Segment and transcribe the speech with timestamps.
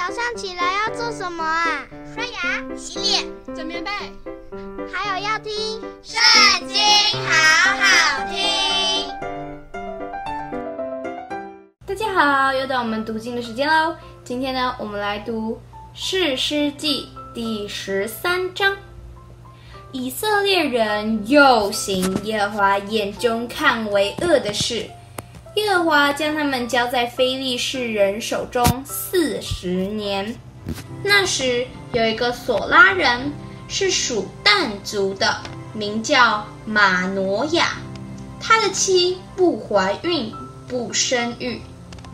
[0.00, 1.86] 早上起来要做什么啊？
[2.14, 3.90] 刷牙、洗脸、整棉被，
[4.90, 5.52] 还有要听
[6.02, 6.18] 《圣
[6.66, 6.78] 经》，
[7.28, 9.06] 好好听。
[11.84, 13.94] 大家好，又到我们读经的时间喽。
[14.24, 15.52] 今天呢，我们来读
[15.92, 18.74] 《士师记》第十三章。
[19.92, 24.88] 以色列人又行耶和华眼中看为恶的事。
[25.60, 30.34] 耶和华将他们交在非利士人手中四十年。
[31.04, 33.30] 那时有一个索拉人，
[33.68, 35.36] 是属但族的，
[35.74, 37.76] 名叫玛挪亚。
[38.40, 40.32] 他的妻不怀孕，
[40.66, 41.60] 不生育。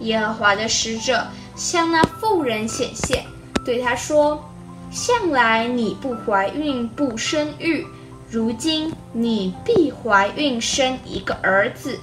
[0.00, 3.24] 耶和华的使者向那妇人显现，
[3.64, 4.44] 对他说
[4.90, 7.86] ：“向来你不怀孕，不生育，
[8.28, 11.98] 如今你必怀孕，生一个儿子。”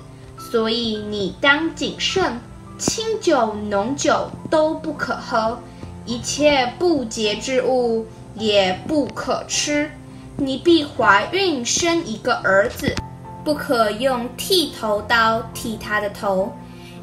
[0.51, 2.39] 所以你当谨慎，
[2.77, 5.59] 清酒浓酒都不可喝，
[6.05, 8.05] 一切不洁之物
[8.35, 9.89] 也不可吃。
[10.37, 12.95] 你必怀孕生一个儿子，
[13.43, 16.53] 不可用剃头刀剃他的头，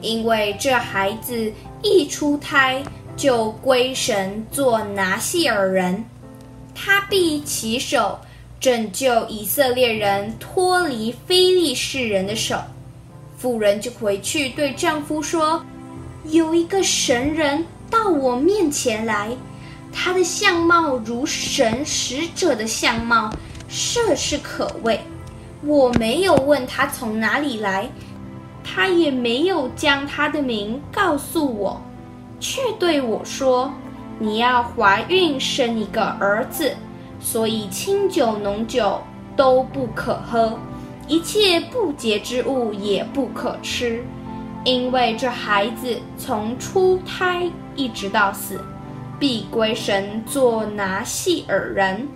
[0.01, 1.53] 因为这孩子
[1.83, 2.83] 一出胎
[3.17, 6.05] 就归神做拿细耳人，
[6.75, 8.19] 他必起手
[8.61, 12.57] 拯救以色列人脱离非利士人的手。
[13.43, 15.67] 妇人就回去对丈夫说
[16.31, 19.37] ：“有一个神人到我面前来，
[19.93, 23.33] 他的相貌如神使者的相貌，
[23.69, 25.01] 甚是可畏。
[25.65, 27.91] 我没有问他从哪里来，
[28.63, 31.83] 他也没有将他的名告诉我，
[32.39, 33.73] 却对我说：
[34.21, 36.77] 你要怀孕生一个儿子，
[37.19, 39.03] 所以清酒浓酒
[39.35, 40.57] 都不可喝。”
[41.09, 44.05] 一切不洁之物也不可吃，
[44.65, 48.61] 因为这孩子从出胎一直到死，
[49.19, 52.09] 必归神做拿细耳人。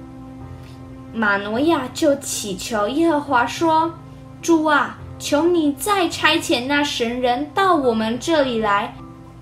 [1.13, 3.93] 玛挪亚就祈求耶和华说
[4.41, 8.95] ：“主啊，求你再差遣那神人到我们这里来，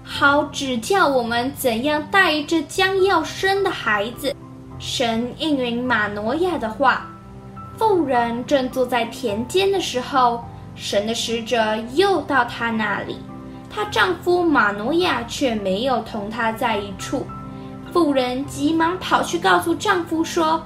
[0.03, 4.34] 好指教我们怎样带这将要生的孩子。”
[4.78, 7.11] 神应允玛挪亚的话。
[7.77, 13.19] 妇人正坐在田间的时候，神的使者又到她那里，
[13.69, 17.27] 她丈夫马努亚却没有同她在一处。
[17.93, 20.62] 妇人急忙跑去告诉丈夫说：“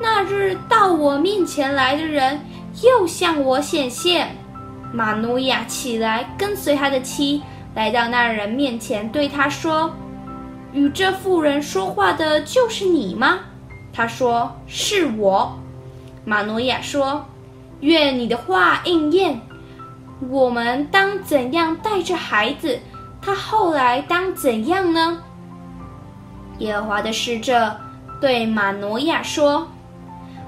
[0.00, 2.40] 那日到我面前来的人
[2.82, 4.36] 又向我显现。”
[4.92, 7.42] 玛努亚起来跟随他的妻
[7.74, 9.90] 来到那人面前，对他说
[10.72, 13.38] ：“与这妇人说话的就是你吗？”
[13.92, 15.56] 他说：“是我。”
[16.24, 17.24] 玛诺亚说
[17.80, 19.40] ：“愿你的话应验。
[20.30, 22.78] 我们当怎样带着孩子？
[23.20, 25.20] 他后来当怎样呢？”
[26.58, 27.76] 耶和华的使者
[28.20, 29.66] 对玛诺亚说：“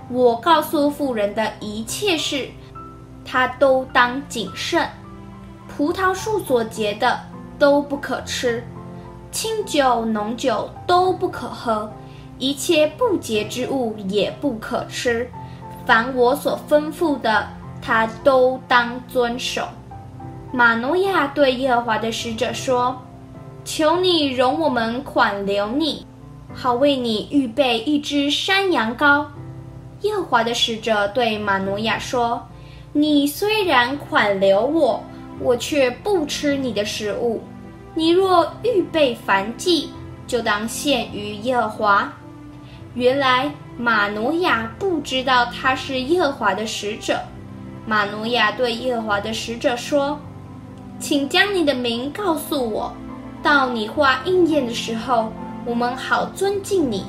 [0.09, 2.49] 我告诉妇人的一切事，
[3.25, 4.89] 她都当谨慎。
[5.67, 7.19] 葡萄树所结的
[7.59, 8.63] 都不可吃，
[9.33, 11.93] 清酒浓酒都不可喝，
[12.39, 15.29] 一切不洁之物也不可吃。”
[15.87, 17.47] 凡我所吩咐的，
[17.83, 19.69] 他都当遵守。
[20.53, 22.97] 玛挪亚对耶和华的使者说
[23.65, 26.07] ：“求你容我们款留你，
[26.55, 29.27] 好为你预备一只山羊羔。”
[30.03, 32.41] 耶和华的使者对玛挪亚说
[32.93, 35.03] ：“你虽然款留我，
[35.41, 37.43] 我却不吃你的食物。
[37.95, 39.91] 你若预备燔祭，
[40.27, 42.13] 就当献于耶和华。”
[42.95, 43.51] 原来。
[43.77, 47.19] 玛挪亚不知道他是耶和华的使者。
[47.85, 50.21] 玛挪亚对耶和华的使者说
[51.01, 52.95] ：“请将你的名告诉我，
[53.43, 55.33] 到你话应验的时候，
[55.65, 57.07] 我们好尊敬你。”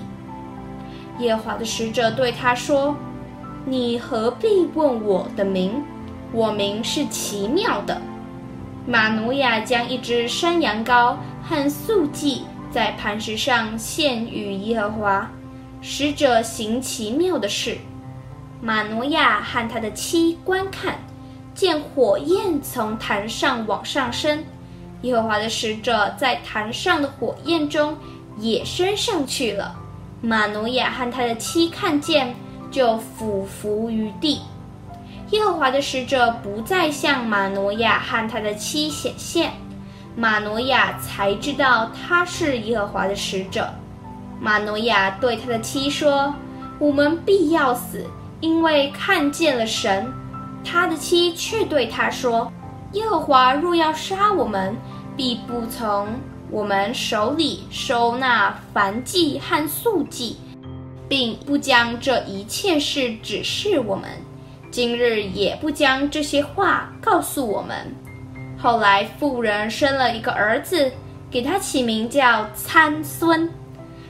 [1.21, 2.95] 耶和华的使者对他说
[3.63, 5.83] ：“你何必问我的名？
[6.31, 8.01] 我名是奇妙的。”
[8.87, 12.41] 马努亚将一只山羊羔和素祭
[12.71, 15.29] 在磐石上献与耶和华。
[15.87, 17.77] 使者行奇妙的事，
[18.59, 20.97] 玛挪亚和他的妻观看，
[21.53, 24.43] 见火焰从坛上往上升，
[25.03, 27.95] 耶和华的使者在坛上的火焰中
[28.39, 29.75] 也升上去了。
[30.21, 32.35] 玛挪亚和他的妻看见，
[32.71, 34.41] 就俯伏于地。
[35.29, 39.53] 耶和华的使者不再向玛挪亚和他的妻显现，
[40.15, 43.71] 玛挪亚才知道他是耶和华的使者。
[44.39, 46.33] 玛挪亚对他的妻说
[46.79, 48.05] ：“我们必要死，
[48.41, 50.11] 因为看见了神。”
[50.63, 52.51] 他的妻却对他说
[52.93, 54.75] ：“耶和华若要杀我们，
[55.15, 56.07] 必不从
[56.49, 60.37] 我们手里收纳燔祭和素祭，
[61.07, 64.09] 并不将这一切事指示我们。
[64.71, 67.95] 今日也不将这些话告诉我们。
[68.57, 70.91] 后来妇人生了一个儿子，
[71.31, 73.49] 给他起名叫参孙。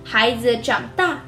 [0.08, 1.20] 孩子长大，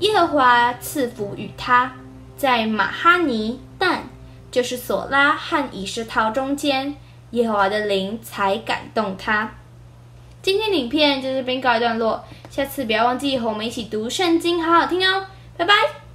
[0.00, 1.90] 耶和华赐福与他，
[2.36, 4.02] 在马哈尼但，
[4.50, 6.94] 就是索拉和以实陶中间，
[7.30, 9.50] 耶和华的灵才感动他。
[10.42, 15.24] 今天影片就这边告一段落，下次不要忘记和我们一起读圣经，好好听哦，
[15.56, 16.05] 拜拜。